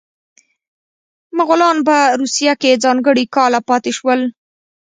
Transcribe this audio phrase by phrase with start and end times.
[1.37, 4.21] مغولان په روسیه کې ځانګړي کاله پاتې شول.